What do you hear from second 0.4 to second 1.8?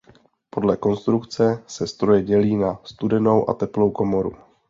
Podle konstrukce